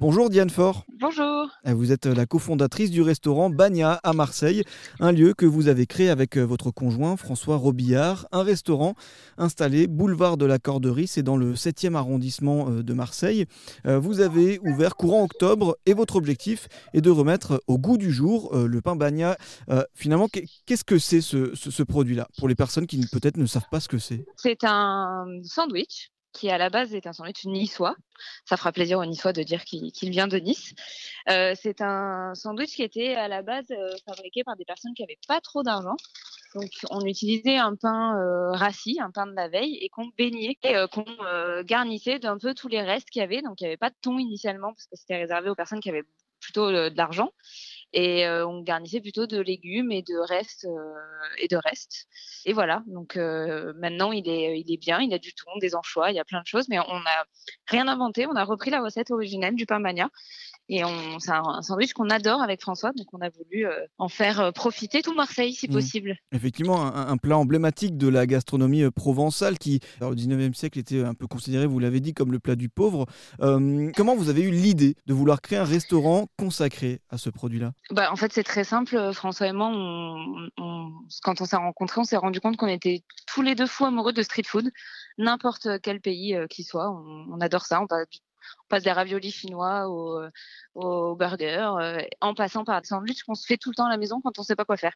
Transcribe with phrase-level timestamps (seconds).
[0.00, 0.84] Bonjour Diane Faure.
[1.00, 1.50] Bonjour.
[1.64, 4.62] Vous êtes la cofondatrice du restaurant Bagna à Marseille,
[5.00, 8.94] un lieu que vous avez créé avec euh, votre conjoint François Robillard, un restaurant
[9.38, 13.46] installé boulevard de la Corderie, c'est dans le 7e arrondissement euh, de Marseille.
[13.86, 18.12] Euh, vous avez ouvert courant octobre et votre objectif est de remettre au goût du
[18.12, 19.36] jour le pain Bagna.
[19.94, 20.28] Finalement,
[20.66, 22.28] qu'est-ce que c'est ce, ce produit-là?
[22.38, 26.50] Pour les personnes qui peut-être ne savent pas ce que c'est C'est un sandwich qui
[26.50, 27.96] à la base est un sandwich niçois.
[28.44, 30.74] Ça fera plaisir aux Niçois de dire qu'il vient de Nice.
[31.30, 35.02] Euh, c'est un sandwich qui était à la base euh, fabriqué par des personnes qui
[35.02, 35.96] n'avaient pas trop d'argent.
[36.54, 40.56] Donc on utilisait un pain euh, rassis, un pain de la veille, et qu'on baignait
[40.62, 41.04] et qu'on
[41.64, 43.42] garnissait d'un peu tous les restes qu'il y avait.
[43.42, 45.90] Donc il n'y avait pas de thon initialement parce que c'était réservé aux personnes qui
[45.90, 46.04] avaient
[46.40, 47.32] plutôt de l'argent
[47.92, 50.66] et on garnissait plutôt de légumes et de restes
[51.38, 52.06] et de restes.
[52.44, 52.82] Et voilà.
[52.86, 55.00] Donc maintenant il est il est bien.
[55.00, 56.68] Il a du thon des anchois il y a plein de choses.
[56.68, 57.24] Mais on n'a
[57.66, 58.26] rien inventé.
[58.26, 60.10] On a repris la recette originelle du pain mania
[60.70, 60.82] et
[61.18, 64.50] c'est un, sandwich qu'on adore avec François, donc on a voulu euh, en faire euh,
[64.50, 65.72] profiter tout Marseille si mmh.
[65.72, 66.16] possible.
[66.32, 71.14] Effectivement, un, plat emblématique de la gastronomie euh, provençale qui, au 19e siècle, était un
[71.14, 73.06] peu considéré, vous l'avez dit, comme le plat du pauvre.
[73.38, 77.72] comment vous avez eu l'idée de vouloir créer un restaurant consacré à ce produit-là?
[77.90, 79.12] Bah, En fait, c'est très simple.
[79.14, 79.70] François et moi,
[81.22, 84.12] quand on s'est rencontrés, on s'est rendu compte qu'on était tous les deux fous amoureux
[84.12, 84.70] de street food
[85.16, 86.90] n'importe quel pays qui soit.
[86.90, 87.80] On, adore ça.
[87.80, 88.04] On va
[88.68, 90.30] passe des raviolis chinois au, euh,
[90.74, 93.90] au burger, euh, en passant par des sandwichs qu'on se fait tout le temps à
[93.90, 94.92] la maison quand on ne sait pas quoi faire.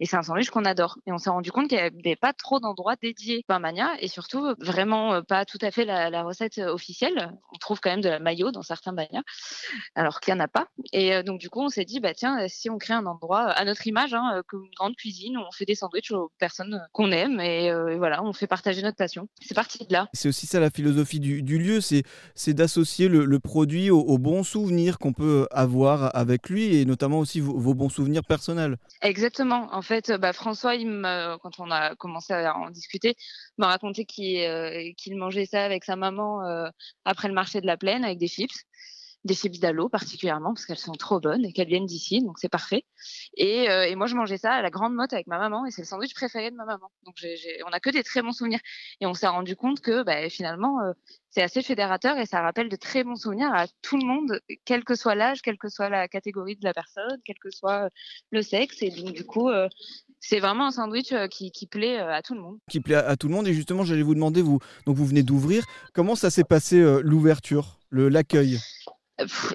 [0.00, 0.98] Et c'est un sandwich qu'on adore.
[1.06, 4.08] Et on s'est rendu compte qu'il n'y avait pas trop d'endroits dédiés pain mania et
[4.08, 7.32] surtout vraiment euh, pas tout à fait la, recette officielle.
[7.52, 9.22] On trouve quand même de la maillot dans certains manias,
[9.94, 10.68] alors qu'il n'y en a pas.
[10.92, 13.64] Et donc du coup, on s'est dit, bah tiens, si on crée un endroit à
[13.64, 17.10] notre image, hein, comme une grande cuisine, où on fait des sandwichs aux personnes qu'on
[17.10, 19.28] aime et, voilà, on fait partager notre passion.
[19.40, 20.08] C'est parti de là.
[20.12, 25.12] C'est aussi ça la philosophie du, lieu, c'est d'associer le, produit aux, bons souvenirs qu'on
[25.12, 28.76] peut avoir avec lui et notamment aussi vos, bons souvenirs personnels.
[29.02, 29.68] Exactement.
[29.72, 30.88] En fait, bah, François, il
[31.42, 33.14] quand on a commencé à en discuter,
[33.58, 36.68] m'a raconté qu'il euh, mangeait ça avec sa maman euh,
[37.04, 38.64] après le marché de la plaine avec des chips
[39.24, 42.50] des chips d'Alo particulièrement parce qu'elles sont trop bonnes et qu'elles viennent d'ici, donc c'est
[42.50, 42.84] parfait.
[43.36, 45.70] Et, euh, et, moi, je mangeais ça à la grande motte avec ma maman et
[45.70, 46.90] c'est le sandwich préféré de ma maman.
[47.04, 47.16] Donc
[47.66, 48.60] on a que des très bons souvenirs.
[49.00, 50.92] Et on s'est rendu compte que bah, finalement, euh,
[51.30, 54.84] c'est assez fédérateur et ça rappelle de très bons souvenirs à tout le monde, quel
[54.84, 57.88] que soit l'âge, quelle que soit la catégorie de la personne, quel que soit
[58.30, 58.82] le sexe.
[58.82, 59.68] Et donc du coup, euh,
[60.20, 62.58] c'est vraiment un sandwich qui, plaît à tout le monde.
[62.70, 63.48] Qui plaît à, tout le monde.
[63.48, 67.78] Et justement, j'allais vous demander, vous, donc vous venez d'ouvrir, comment ça s'est passé l'ouverture,
[67.90, 68.58] l'accueil?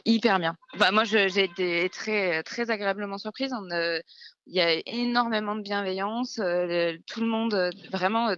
[0.05, 0.55] Hyper bien.
[0.77, 3.53] Bah, moi, j'ai été très, très agréablement surprise.
[3.71, 3.99] Euh,
[4.47, 6.39] il y a énormément de bienveillance.
[6.39, 8.33] Euh, tout le monde, euh, vraiment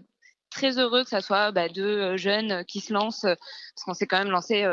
[0.50, 4.20] très heureux que ça soit bah, deux jeunes qui se lancent, parce qu'on s'est quand
[4.20, 4.66] même lancé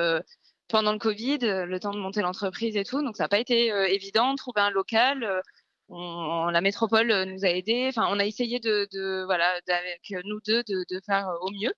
[0.69, 3.03] pendant le Covid, le temps de monter l'entreprise et tout.
[3.03, 4.35] Donc, ça n'a pas été évident.
[4.35, 5.43] Trouver un local.
[5.89, 7.87] la métropole nous a aidés.
[7.89, 11.73] Enfin, on a essayé de, de voilà, avec nous deux, de, de faire au mieux.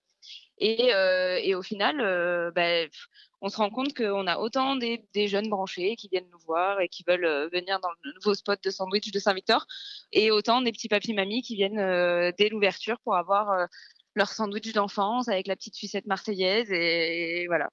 [0.58, 2.86] Et, et au final, bah,
[3.42, 6.88] on se rend compte qu'on a autant des, jeunes branchés qui viennent nous voir et
[6.88, 9.66] qui veulent euh, venir dans le nouveau spot de sandwich de Saint-Victor,
[10.12, 13.66] et autant des petits papis mamies qui viennent euh, dès l'ouverture pour avoir euh,
[14.14, 17.70] leur sandwich d'enfance avec la petite sucette marseillaise et voilà.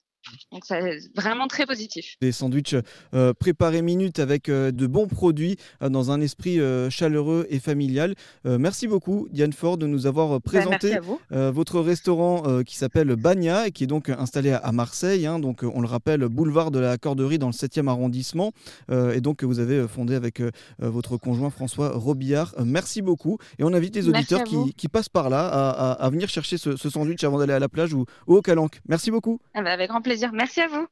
[0.51, 2.16] Donc c'est vraiment très positif.
[2.22, 2.75] Des sandwichs
[3.13, 8.16] euh, préparés minutes avec euh, de bons produits euh, dans un esprit chaleureux et familial.
[8.45, 10.97] merci beaucoup Diane Ford de nous avoir bah, présenté
[11.29, 15.25] votre restaurant qui s'appelle Bagna et qui est donc installé à, Marseille.
[15.25, 15.39] Hein.
[15.39, 18.51] donc on le rappelle, boulevard de la Corderie dans le 7e arrondissement.
[18.91, 20.41] et donc vous avez fondé avec
[20.79, 22.56] votre conjoint François Robillard.
[22.63, 23.38] merci beaucoup.
[23.59, 27.39] Et on invite les auditeurs qui, passent par là à, venir chercher ce, sandwich avant
[27.39, 28.79] d'aller à la plage ou, au Calanque.
[28.88, 29.39] Merci beaucoup.
[29.53, 30.01] Ah bah, avec grand
[30.33, 30.88] Merci à vous.